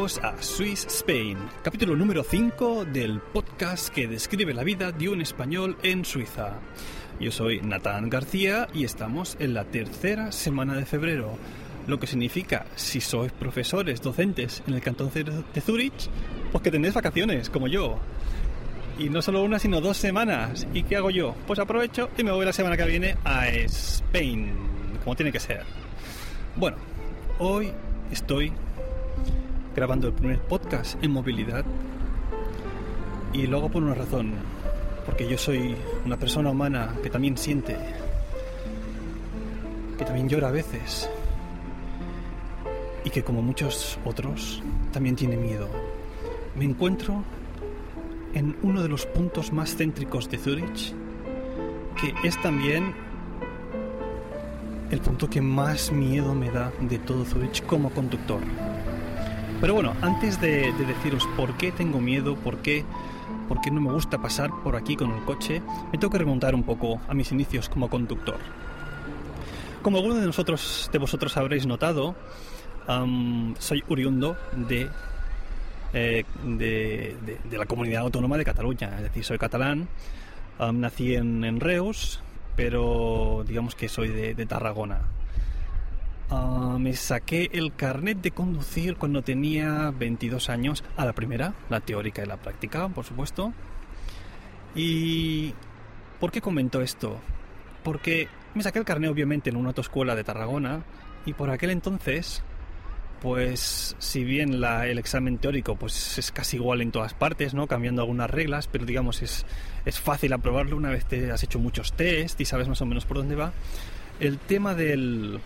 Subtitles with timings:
[0.00, 5.20] Bienvenidos a Swiss Spain, capítulo número 5 del podcast que describe la vida de un
[5.20, 6.54] español en Suiza.
[7.18, 11.36] Yo soy Natán García y estamos en la tercera semana de febrero,
[11.86, 16.08] lo que significa, si sois profesores, docentes en el cantón de Zurich,
[16.50, 17.98] pues que tenéis vacaciones, como yo.
[18.98, 20.66] Y no solo una, sino dos semanas.
[20.72, 21.34] ¿Y qué hago yo?
[21.46, 24.50] Pues aprovecho y me voy la semana que viene a Spain,
[25.04, 25.64] como tiene que ser.
[26.56, 26.78] Bueno,
[27.38, 27.70] hoy
[28.10, 28.50] estoy
[29.74, 31.64] grabando el primer podcast en movilidad
[33.32, 34.32] y lo hago por una razón,
[35.06, 37.76] porque yo soy una persona humana que también siente,
[39.96, 41.08] que también llora a veces
[43.04, 45.68] y que como muchos otros también tiene miedo.
[46.56, 47.22] Me encuentro
[48.34, 50.92] en uno de los puntos más céntricos de Zurich,
[52.00, 52.92] que es también
[54.90, 58.40] el punto que más miedo me da de todo Zurich como conductor.
[59.60, 62.84] Pero bueno, antes de, deciros por qué tengo miedo, por qué,
[63.48, 65.60] por qué no me gusta pasar por aquí con el coche,
[65.92, 68.38] me tengo que remontar un poco a mis inicios como conductor.
[69.82, 72.14] Como algunos de nosotros, de vosotros habréis notado,
[73.58, 74.88] soy oriundo de,
[75.92, 79.88] eh, de, de, la comunidad autónoma de Cataluña, es decir, soy catalán,
[80.72, 82.20] nací en, en Reus,
[82.56, 85.00] pero digamos que soy de, Tarragona.
[86.30, 91.80] Ah, me saqué el carnet de conducir cuando tenía 22 años, a la primera, la
[91.80, 93.52] teórica y la práctica, por supuesto.
[94.74, 95.52] ¿Y
[96.20, 97.18] por qué comento esto?
[97.82, 100.84] Porque me saqué el carnet obviamente en una autoescuela de Tarragona
[101.26, 102.42] y por aquel entonces
[103.20, 107.66] pues si bien el examen teórico pues es casi igual en todas partes, ¿no?
[107.66, 109.44] Cambiando algunas reglas, pero digamos es,
[109.84, 113.04] es fácil aprobarlo una vez te has hecho muchos test y sabes más o menos
[113.04, 113.52] por dónde va.
[114.20, 115.40] El tema del,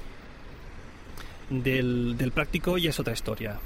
[1.51, 3.59] del, práctico ya es otra historia.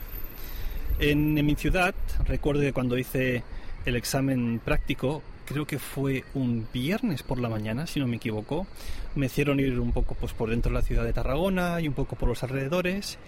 [0.99, 1.95] En, en mi ciudad,
[2.27, 3.43] recuerdo que cuando hice
[3.85, 8.67] el examen práctico, creo que fue un viernes por la mañana, si no me equivoco,
[9.15, 11.95] me hicieron ir un poco pues, por dentro de la ciudad de Tarragona y un
[11.95, 13.19] poco por los alrededores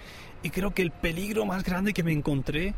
[0.43, 2.75] y creo que el peligro más grande que me encontré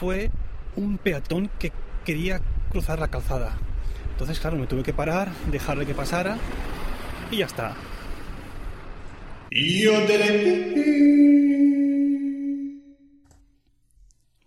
[0.00, 0.30] fue
[0.76, 1.72] un peatón que
[2.04, 2.40] quería
[2.70, 3.56] cruzar la calzada.
[4.12, 6.38] Entonces, claro, me tuve que parar, dejarle que pasara
[7.30, 7.74] y ya está.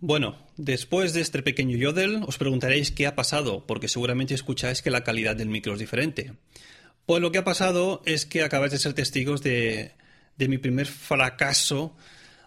[0.00, 4.90] Bueno, después de este pequeño yodel os preguntaréis qué ha pasado, porque seguramente escucháis que
[4.90, 6.32] la calidad del micro es diferente.
[7.06, 9.92] Pues lo que ha pasado es que acabáis de ser testigos de,
[10.36, 11.96] de mi primer fracaso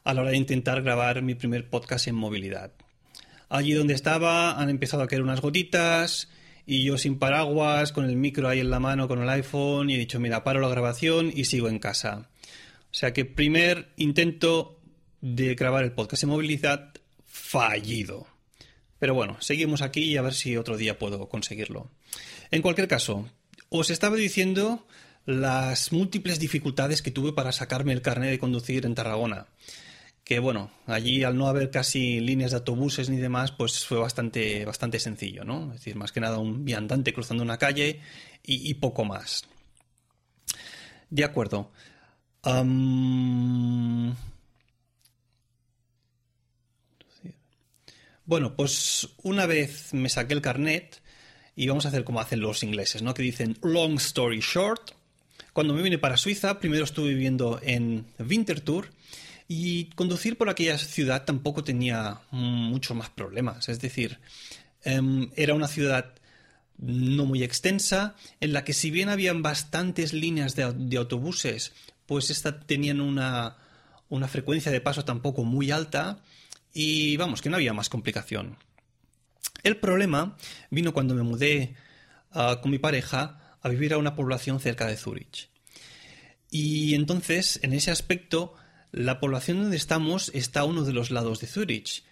[0.03, 2.71] a la hora de intentar grabar mi primer podcast en movilidad.
[3.47, 6.29] Allí donde estaba han empezado a caer unas gotitas
[6.69, 9.95] y yo sin paraguas, con el micro ahí en la mano, con el iPhone, y
[9.95, 12.29] he dicho, mira, paro la grabación y sigo en casa.
[12.91, 14.79] O sea que primer intento
[15.19, 16.93] de grabar el podcast en movilidad
[17.25, 18.27] fallido.
[18.99, 21.89] Pero bueno, seguimos aquí y a ver si otro día puedo conseguirlo.
[22.51, 23.27] En cualquier caso,
[23.69, 24.85] os estaba diciendo
[25.25, 29.47] las múltiples dificultades que tuve para sacarme el carnet de conducir en Tarragona
[30.29, 34.63] que bueno, allí al no haber casi líneas de autobuses ni demás, pues fue bastante,
[34.63, 35.73] bastante sencillo, ¿no?
[35.73, 37.99] Es decir, más que nada un viandante cruzando una calle
[38.43, 39.47] y, poco más.
[41.09, 41.71] De acuerdo.
[48.25, 51.01] Bueno, pues una vez me saqué el carnet
[51.55, 53.15] y vamos a hacer como hacen los ingleses, ¿no?
[53.15, 54.91] Que dicen long story short.
[55.53, 58.91] Cuando me vine para Suiza, primero estuve viviendo en Winterthur
[59.51, 63.67] y conducir por aquella ciudad tampoco tenía muchos más problemas.
[63.67, 64.19] Es decir,
[64.83, 66.13] em, era una ciudad
[66.77, 71.73] no muy extensa, en la que si bien habían bastantes líneas de, autobuses,
[72.05, 73.57] pues esta, tenían una,
[74.07, 76.21] una frecuencia de paso tampoco muy alta
[76.71, 78.55] y vamos, que no había más complicación.
[79.63, 80.37] El problema
[80.69, 81.75] vino cuando me mudé
[82.31, 85.49] ah, con mi pareja a vivir a una población cerca de Zurich.
[86.51, 88.53] Y entonces, en ese aspecto,
[88.91, 92.03] la población donde estamos está a uno de los lados de Zurich,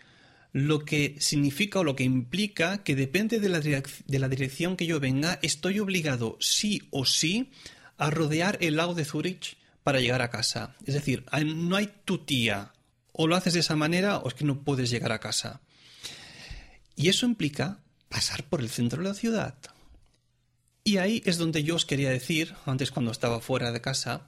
[0.53, 5.39] lo que significa o lo que implica que depende de la, dirección que yo venga,
[5.41, 7.51] estoy obligado sí o sí
[7.97, 10.75] a rodear el lago de Zurich para llegar a casa.
[10.85, 12.73] Es decir, no hay tu tía.
[13.11, 15.61] O lo haces de esa manera o es que no puedes llegar a casa.
[16.95, 17.79] Y eso implica
[18.09, 19.55] pasar por el centro de la ciudad.
[20.83, 24.27] Y ahí es donde yo os quería decir, antes cuando estaba fuera de casa,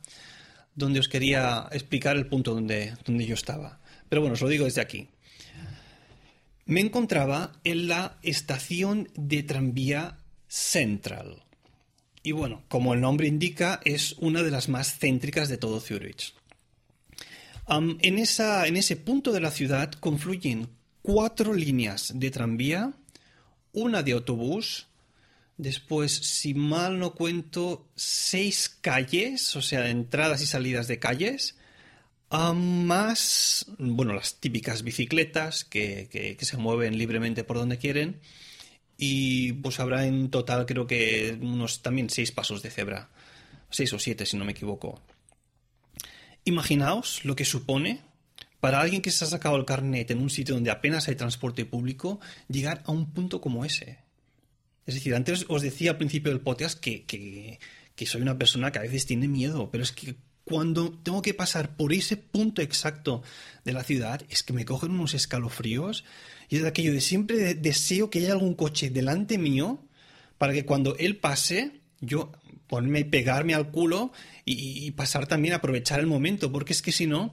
[0.79, 3.79] donde os quería explicar el punto donde, donde yo estaba.
[4.07, 5.09] Pero bueno, os lo digo desde aquí.
[6.65, 10.17] Me encontraba en la estación de tranvía
[10.47, 11.43] Central.
[12.23, 16.33] Y bueno, como el nombre indica, es una de las más céntricas de todo Zurich.
[17.67, 20.69] en, esa, en ese punto de la ciudad confluyen
[21.01, 22.93] cuatro líneas de tranvía,
[23.73, 24.88] una de autobús,
[25.59, 31.57] después, si mal no cuento, seis calles, o sea, entradas y salidas de calles,
[32.31, 38.21] más, bueno, las típicas bicicletas que, que se mueven libremente por donde quieren,
[38.97, 43.09] y pues habrá en total creo que unos también seis pasos de cebra,
[43.69, 45.01] seis o siete si no me equivoco.
[46.45, 48.01] Imaginaos lo que supone
[48.59, 51.65] para alguien que se ha sacado el carnet en un sitio donde apenas hay transporte
[51.65, 54.08] público llegar a un punto como ese.
[54.89, 58.79] Es decir, antes os decía al principio del podcast que, que, soy una persona que
[58.79, 60.15] a veces tiene miedo, pero es que
[60.45, 63.21] cuando tengo que pasar por ese punto exacto
[63.63, 66.05] de la ciudad, es que me cogen unos escalofríos
[66.49, 69.79] y es aquello de siempre deseo que haya algún coche delante mío
[70.39, 72.31] para que cuando él pase, yo
[72.65, 74.11] ponerme pegarme al culo
[74.43, 77.31] y, pasar también aprovechar el momento, porque es que si no,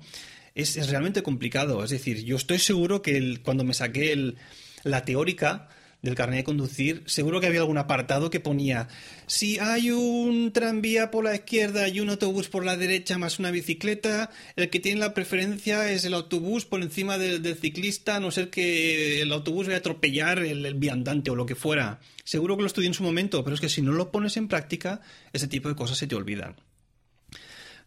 [0.55, 1.83] es, realmente complicado.
[1.83, 4.35] Es decir, yo estoy seguro que cuando me saqué
[4.83, 5.71] la teórica,
[6.03, 8.89] del carnet de conducir, seguro que había algún apartado que ponía
[9.27, 13.51] si hay un tranvía por la izquierda y un autobús por la derecha más una
[13.51, 18.31] bicicleta, el que tiene la preferencia es el autobús por encima del, ciclista, a no
[18.31, 21.99] ser que el autobús vaya a atropellar el, viandante o lo que fuera.
[22.23, 24.47] Seguro que lo estudié en su momento, pero es que si no lo pones en
[24.47, 25.01] práctica,
[25.33, 26.55] ese tipo de cosas se te olvidan.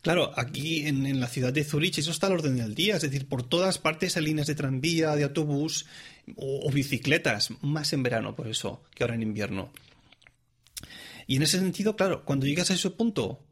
[0.01, 3.28] Claro, aquí en, la ciudad de Zurich eso está al orden del día, es decir,
[3.28, 5.86] por todas partes hay líneas de tranvía, de autobús
[6.38, 9.72] o, bicicletas, más en verano por eso que ahora en invierno.
[11.28, 13.44] Y en ese sentido, claro, cuando llegas a ese punto,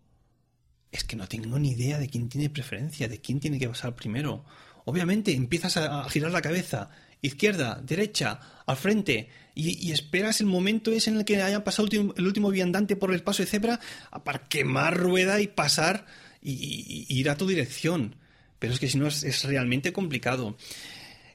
[0.92, 3.94] es que no tengo ni idea de quién tiene preferencia, de quién tiene que pasar
[3.94, 4.46] primero.
[4.86, 6.90] Obviamente empiezas a, girar la cabeza,
[7.22, 12.26] izquierda, derecha, al frente, y, esperas el momento ese en el que haya pasado el
[12.26, 13.80] último viandante por el paso de cebra
[14.24, 16.06] para quemar rueda y pasar
[16.48, 18.16] y, ir a tu dirección.
[18.60, 20.58] Pero es que si no es, realmente complicado.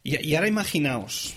[0.03, 1.35] Y, ahora imaginaos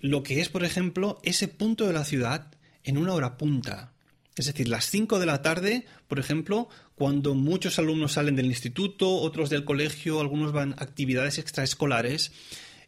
[0.00, 2.50] lo que es, por ejemplo, ese punto de la ciudad
[2.82, 3.92] en una hora punta.
[4.34, 9.14] Es decir, las 5 de la tarde, por ejemplo, cuando muchos alumnos salen del instituto,
[9.14, 12.32] otros del colegio, algunos van a actividades extraescolares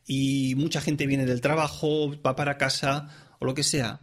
[0.06, 4.00] y mucha gente viene del trabajo, va para casa o lo que sea.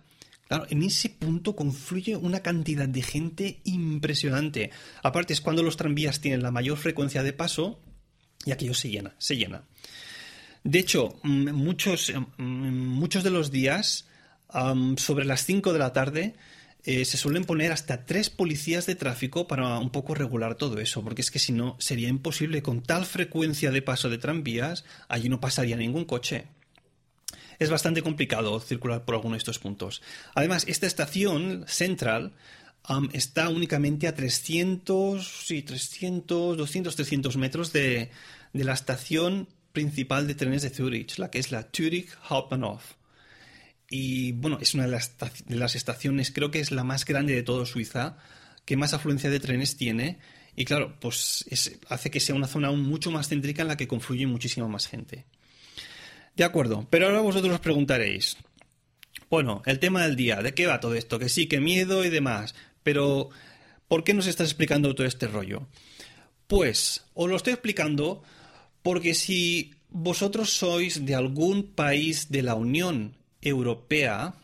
[0.51, 4.71] Claro, en ese punto confluye una cantidad de gente impresionante.
[5.01, 7.79] Aparte es cuando los tranvías tienen la mayor frecuencia de paso
[8.43, 9.63] y aquello se llena, se llena.
[10.65, 14.09] De hecho, mm, muchos, mm, muchos de los días,
[14.97, 16.35] sobre las 5 de la tarde,
[16.83, 21.01] eh, se suelen poner hasta tres policías de tráfico para un poco regular todo eso,
[21.01, 25.29] porque es que si no sería imposible con tal frecuencia de paso de tranvías, allí
[25.29, 26.47] no pasaría ningún coche
[27.61, 30.01] es bastante complicado circular por alguno de estos puntos.
[30.33, 32.33] Además, esta estación central
[33.13, 38.09] está únicamente a 300, sí, 300, 200, 300 metros de,
[38.53, 42.95] la estación principal de trenes de Zurich, la que es la Zurich Hauptbahnhof.
[43.91, 45.15] Y bueno, es una de las,
[45.45, 48.17] de estaciones, creo que es la más grande de todo Suiza,
[48.65, 50.17] que más afluencia de trenes tiene.
[50.55, 51.45] Y claro, pues
[51.89, 54.87] hace que sea una zona aún mucho más céntrica en la que confluye muchísima más
[54.87, 55.25] gente.
[56.35, 58.37] De acuerdo, pero ahora vosotros os preguntaréis,
[59.29, 61.19] bueno, el tema del día, ¿de qué va todo esto?
[61.19, 63.29] Que sí, que miedo y demás, pero
[63.87, 65.67] ¿por qué nos estás explicando todo este rollo?
[66.47, 68.23] Pues os lo estoy explicando
[68.81, 74.35] porque si vosotros sois de algún país de la Unión Europea,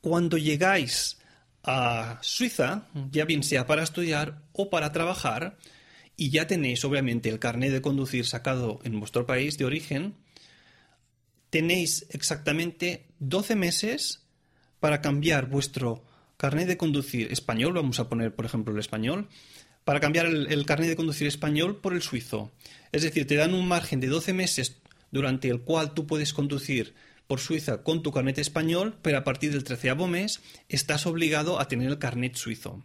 [0.00, 1.18] cuando llegáis
[1.62, 5.56] a Suiza, ya bien sea para estudiar o para trabajar,
[6.16, 10.14] y ya tenéis obviamente el carnet de conducir sacado en vuestro país de origen,
[11.50, 14.24] tenéis exactamente 12 meses
[14.80, 16.04] para cambiar vuestro
[16.36, 19.28] carnet de conducir español, vamos a poner por ejemplo el español,
[19.84, 22.52] para cambiar el, carnet de conducir español por el suizo.
[22.92, 24.76] Es decir, te dan un margen de 12 meses
[25.10, 26.94] durante el cual tú puedes conducir
[27.26, 31.68] por Suiza con tu carnet español, pero a partir del treceavo mes estás obligado a
[31.68, 32.84] tener el carnet suizo.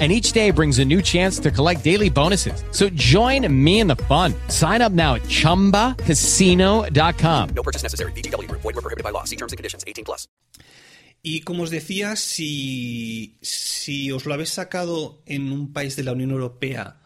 [0.00, 2.64] and each day brings a new chance to collect daily bonuses.
[2.72, 4.34] So join me in the fun.
[4.48, 7.48] Sign up now at ChumbaCasino.com.
[7.54, 8.10] No purchase necessary.
[8.12, 8.50] BGW.
[8.50, 9.22] Void were prohibited by law.
[9.22, 9.84] See terms and conditions.
[9.86, 10.26] 18 plus.
[11.26, 16.12] Y como os decía, si, si os lo habéis sacado en un país de la
[16.12, 17.00] Unión Europea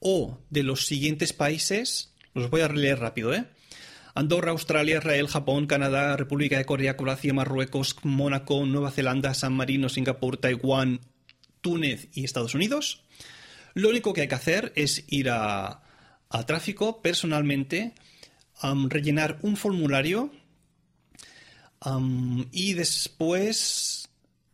[0.00, 3.46] o de los siguientes países, los voy a releer rápido, ¿eh?
[4.14, 9.88] Andorra, Australia, Israel, Japón, Canadá, República de Corea, Croacia, Marruecos, Mónaco, Nueva Zelanda, San Marino,
[9.88, 11.00] Singapur, Taiwán,
[11.60, 13.04] Túnez y Estados Unidos.
[13.74, 15.82] Lo único que hay que hacer es ir a,
[16.46, 17.94] tráfico personalmente,
[18.88, 20.30] rellenar un formulario
[22.52, 24.08] y después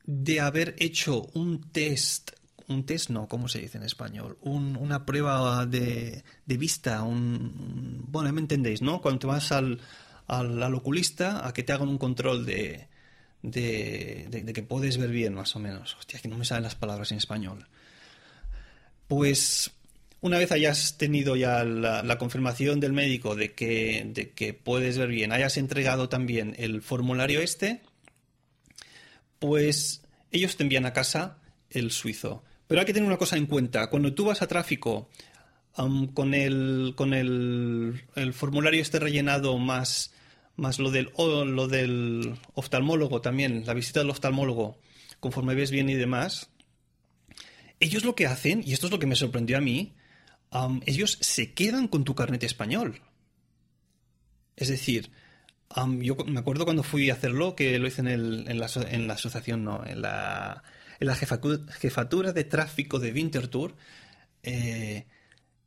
[0.04, 2.30] de haber hecho un test,
[2.68, 4.38] un test no, ¿cómo se dice en español?
[4.42, 9.00] Un- una prueba de, de vista, un, bueno, me entendéis, ¿no?
[9.00, 9.80] Cuando te vas al,
[10.28, 12.88] al, al oculista a que te hagan un control de,
[13.50, 15.96] de, que puedes ver bien, más o menos.
[15.98, 17.66] Hostia, que no me salen las palabras en español.
[19.08, 19.70] Pues
[20.20, 25.08] una vez hayas tenido ya la, confirmación del médico de que, de que puedes ver
[25.08, 27.82] bien, hayas entregado también el formulario este,
[29.38, 31.38] pues ellos te envían a casa
[31.70, 32.42] el suizo.
[32.66, 33.88] Pero hay que tener una cosa en cuenta.
[33.90, 35.08] Cuando tú vas a tráfico
[36.14, 40.12] con el, con el, el formulario este rellenado más,
[40.56, 44.78] más lo, del, lo del oftalmólogo también, la visita del oftalmólogo,
[45.20, 46.50] conforme ves bien y demás,
[47.80, 49.94] ellos lo que hacen, y esto es lo que me sorprendió a mí,
[50.86, 53.02] ellos se quedan con tu carnet español.
[54.56, 55.10] Es decir,
[55.68, 58.68] am, yo me acuerdo cuando fui a hacerlo, que lo hice en, el- en la,
[58.90, 60.62] en la asociación, no, en la,
[60.98, 63.76] en la jefatura de tráfico de Winterthur,
[64.42, 65.06] eh,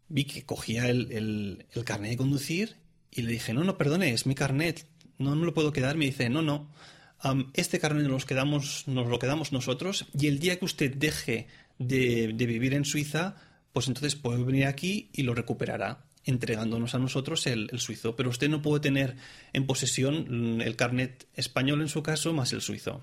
[0.08, 2.77] vi que cogía el, el- el carnet de conducir
[3.12, 4.86] y le dije, no, no, perdone, es mi carnet,
[5.18, 5.98] no me lo puedo quedar.
[5.98, 6.72] Me dice, no, no,
[7.20, 11.48] am, este carnet nos, quedamos, nos lo quedamos nosotros y el día que usted deje
[11.78, 13.36] de, de vivir en Suiza,
[13.74, 18.16] pues entonces puede venir aquí y lo recuperará entregándonos a nosotros el, el suizo.
[18.16, 19.16] Pero usted no puede tener
[19.54, 23.01] en posesión mm, el carnet español en su caso más el suizo.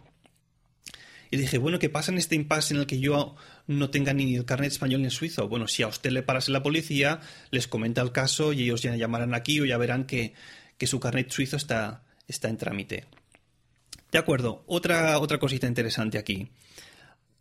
[1.30, 4.36] Y dije, bueno, ¿qué pasa en este impasse en el que yo no tenga ni
[4.36, 5.48] el carnet español ni el suizo?
[5.48, 8.94] Bueno, si a usted le parase la policía, les comenta el caso y ellos ya
[8.96, 10.34] llamarán aquí o ya verán que,
[10.78, 13.04] que su carnet suizo está, está en trámite.
[14.12, 16.48] De acuerdo, otra, otra cosita interesante aquí.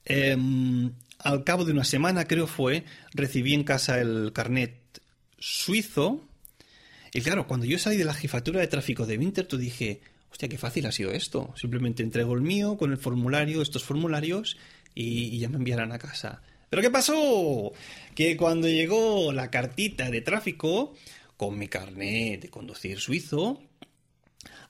[0.04, 4.76] Em, al cabo de una semana, creo fue, recibí en casa el carnet
[5.40, 6.22] suizo.
[7.14, 10.02] Y claro, cuando yo salí de la jefatura de tráfico de Winterthur dije,
[10.36, 11.54] hostia, qué fácil ha sido esto.
[11.56, 14.58] Simplemente entrego el mío con el formulario, estos formularios,
[14.94, 16.42] y, ya me enviarán a casa.
[16.70, 17.72] ¿Pero qué pasó?
[18.14, 20.94] Que cuando llegó la cartita de tráfico,
[21.38, 23.64] con mi carnet de conducir suizo,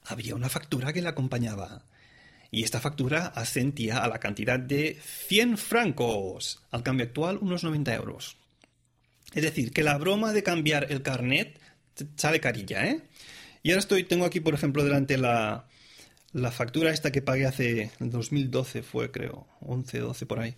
[0.04, 1.84] había una factura que la acompañaba.
[2.52, 7.96] Y esta factura ascendía a la cantidad de 100 francos, al cambio actual unos 90
[7.96, 8.38] euros.
[9.34, 11.60] Es decir, que la broma de cambiar el carnet
[12.18, 13.02] sale carilla, ¿eh?
[13.66, 15.66] Y ahora estoy, tengo aquí, por ejemplo, delante la,
[16.34, 20.54] la factura esta que pagué hace 2012, fue creo, 11, 12 por ahí.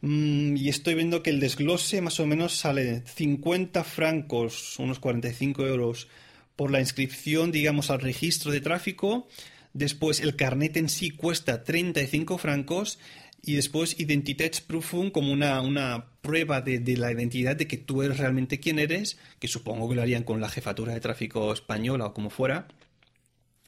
[0.00, 5.66] Mm, y estoy viendo que el desglose más o menos sale 50 francos, unos 45
[5.66, 6.08] euros,
[6.56, 9.28] por la inscripción, digamos, al registro de tráfico.
[9.74, 12.98] Después el carnet en sí cuesta 35 francos
[13.42, 18.18] y después Identitätsprüfung como una, una prueba de, de la identidad de que tú eres
[18.18, 22.14] realmente quien eres, que supongo que lo harían con la jefatura de tráfico española o
[22.14, 22.68] como fuera,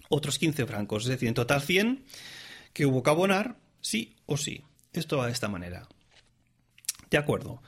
[0.08, 2.04] otros 15 francos, es decir, en total 100
[2.72, 4.62] que hubo que abonar sí o sí.
[4.92, 5.88] Esto va de esta manera.
[7.10, 7.62] De acuerdo.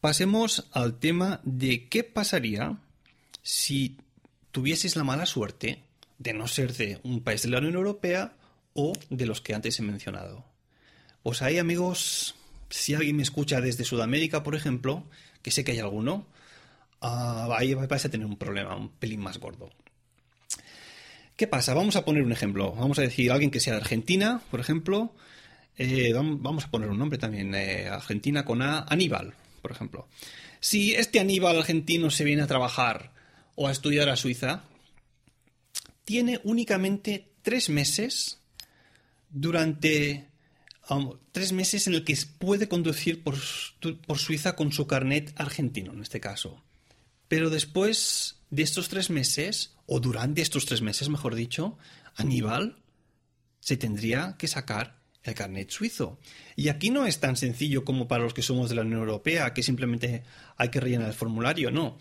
[0.00, 2.78] Pasemos al tema de qué pasaría
[3.42, 3.96] si
[4.52, 5.82] tuvieses la mala suerte
[6.18, 8.36] de no ser de un país de la Unión Europea
[8.74, 10.44] o de los que antes he mencionado.
[11.26, 12.36] Pues ahí, amigos,
[12.70, 15.02] si alguien me escucha desde Sudamérica, por ejemplo,
[15.42, 16.24] que sé que hay alguno,
[17.00, 19.70] ah, ahí vais a tener un problema, un pelín más gordo.
[21.34, 21.74] ¿Qué pasa?
[21.74, 22.70] Vamos a poner un ejemplo.
[22.76, 25.16] Vamos a decir alguien que sea de Argentina, por ejemplo.
[25.76, 27.56] Eh, vam- vamos a poner un nombre también.
[27.56, 30.06] eh, Argentina con A, Aníbal, por ejemplo.
[30.60, 33.10] Si este Aníbal argentino se viene a trabajar
[33.56, 34.62] o a estudiar a Suiza,
[36.04, 38.38] tiene únicamente tres meses
[39.28, 40.28] durante
[41.32, 43.36] tres meses en el que puede conducir por,
[44.06, 46.62] por Suiza con su carnet argentino, en este caso.
[47.28, 51.76] Pero después de estos tres meses, o durante estos tres meses, mejor dicho,
[52.14, 52.76] Aníbal
[53.60, 56.18] se tendría que sacar el carnet suizo.
[56.54, 59.52] Y aquí no es tan sencillo como para los que somos de la Unión Europea,
[59.52, 60.22] que simplemente
[60.56, 61.98] hay que rellenar el formulario, no.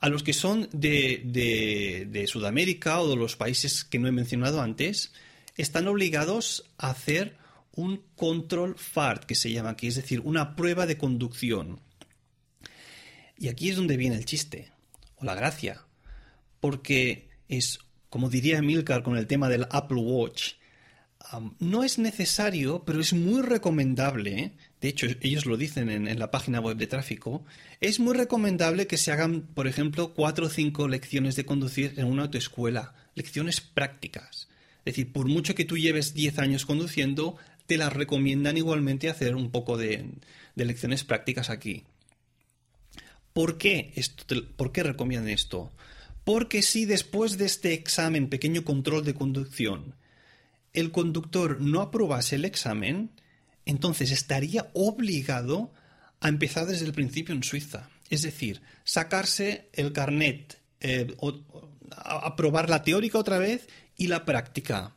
[0.00, 4.62] A los que son de, de, Sudamérica o de los países que no he mencionado
[4.62, 5.12] antes,
[5.56, 7.36] están obligados a hacer
[7.78, 11.80] un control FART, que se llama aquí, es decir, una prueba de conducción.
[13.38, 14.72] Y aquí es donde viene el chiste,
[15.14, 15.84] o la gracia,
[16.58, 17.78] porque es,
[18.10, 20.54] como diría Milcar con el tema del Apple Watch,
[21.60, 26.58] no es necesario, pero es muy recomendable, de hecho ellos lo dicen en, la página
[26.58, 27.44] web de tráfico,
[27.80, 32.06] es muy recomendable que se hagan, por ejemplo, cuatro o cinco lecciones de conducir en
[32.06, 34.48] una autoescuela, lecciones prácticas.
[34.84, 37.36] Es decir, por mucho que tú lleves 10 años conduciendo,
[37.68, 40.06] te las recomiendan igualmente hacer un poco de,
[40.56, 41.84] lecciones prácticas aquí.
[43.34, 44.24] ¿Por qué, esto,
[44.56, 45.70] ¿Por qué recomiendan esto?
[46.24, 49.94] Porque si después de este examen, pequeño control de conducción,
[50.72, 53.10] el conductor no aprobase el examen,
[53.66, 55.70] entonces estaría obligado
[56.20, 57.90] a empezar desde el principio en Suiza.
[58.08, 61.14] Es decir, sacarse el carnet, eh,
[61.90, 64.94] aprobar la teórica otra vez y la práctica.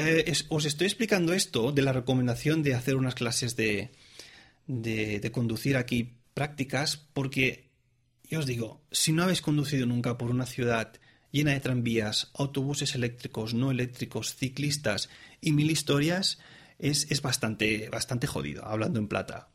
[0.00, 3.90] Eh, os estoy explicando esto de la recomendación de hacer unas clases de,
[4.68, 7.70] de, conducir aquí prácticas porque,
[8.30, 10.92] yo os digo, si no habéis conducido nunca por una ciudad
[11.32, 15.08] llena de tranvías, autobuses eléctricos, no eléctricos, ciclistas
[15.40, 16.38] y mil historias,
[16.78, 19.48] es, bastante, bastante jodido, hablando en plata.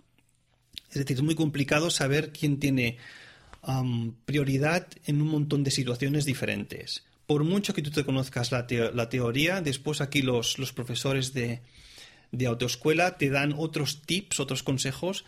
[0.90, 2.98] Es decir, es muy complicado saber quién tiene
[4.26, 7.06] prioridad en un montón de situaciones diferentes.
[7.26, 11.62] Por mucho que tú te conozcas la, teoría, después aquí los, profesores de,
[12.46, 15.26] autoescuela te dan otros tips, otros consejos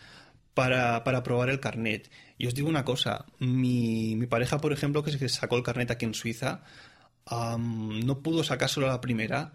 [0.53, 2.11] para, para probar el carnet.
[2.37, 5.91] Y os digo una cosa, mi, mi pareja, por ejemplo, que se sacó el carnet
[5.91, 6.63] aquí en Suiza,
[7.29, 9.53] no pudo sacárselo a la primera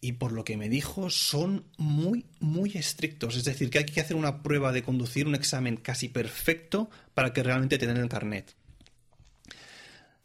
[0.00, 3.36] y por lo que me dijo son muy, muy estrictos.
[3.36, 7.32] Es decir, que hay que hacer una prueba de conducir, un examen casi perfecto para
[7.32, 8.54] que realmente te den el carnet.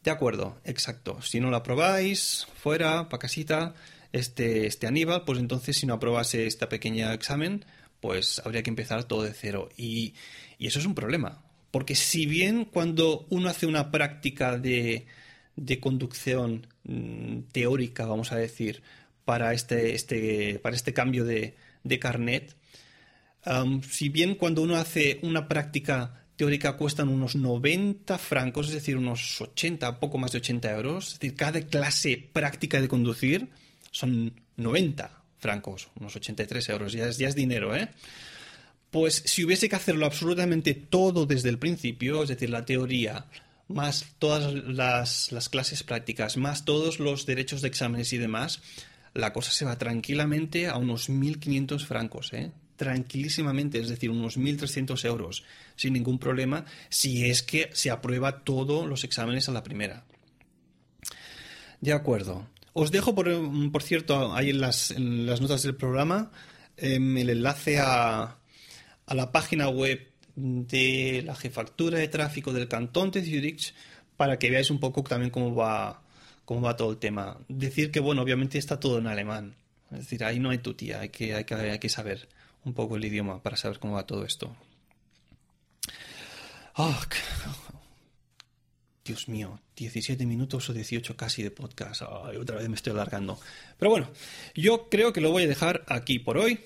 [0.08, 1.20] De acuerdo, exacto.
[1.20, 3.74] Si no lo aprobáis, fuera, para casita,
[4.10, 7.66] este, este Aníbal, pues entonces si no aprobase este pequeño examen,
[8.00, 9.68] pues habría que empezar todo de cero.
[9.76, 10.14] Y,
[10.58, 11.42] eso es un problema.
[11.70, 15.04] Porque si bien cuando uno hace una práctica de,
[15.56, 18.82] de conducción mm, teórica, vamos a decir,
[19.26, 22.56] para este, este, para este cambio de, de carnet,
[23.90, 29.40] si bien cuando uno hace una práctica teórica cuestan unos 90 francos, es decir, unos
[29.40, 33.48] 80, poco más de 80 euros, es decir, cada clase práctica de conducir
[33.90, 37.88] son 90 francos, unos 83 euros, ya es, ya es dinero, ¿eh?
[38.92, 43.26] Pues si hubiese que hacerlo absolutamente todo desde el principio, es decir, la teoría,
[43.66, 48.62] más todas las, las clases prácticas, más todos los derechos de exámenes y demás,
[49.12, 52.52] la cosa se va tranquilamente a unos 1.500 francos, ¿eh?
[52.78, 55.44] Tranquilísimamente, es decir, unos 1.300 euros,
[55.76, 60.04] sin ningún problema, si es que se aprueba todos los exámenes a la primera.
[61.80, 62.48] De acuerdo.
[62.72, 63.28] Os dejo, por,
[63.72, 66.30] por cierto, ahí en las, las, notas del programa
[66.76, 68.38] em, el enlace a,
[69.06, 73.74] a, la página web de la jefatura de tráfico del cantón de Zurich
[74.16, 76.00] para que veáis un poco también cómo va,
[76.44, 77.38] cómo va todo el tema.
[77.48, 79.56] Decir que, bueno, obviamente está todo en alemán.
[79.90, 82.28] Es decir, ahí no hay tutía, hay que, hay que saber
[82.64, 84.54] un poco el idioma para saber cómo va todo esto.
[86.74, 87.00] Ah,
[89.04, 92.02] Dios mío, 17 minutos o 18 casi de podcast.
[92.02, 93.40] otra vez me estoy alargando.
[93.78, 94.10] Pero bueno,
[94.54, 96.60] yo creo que lo voy a dejar aquí por hoy.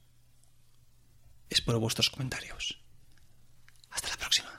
[1.50, 2.80] Espero vuestros comentarios.
[3.90, 4.51] Hasta la próxima.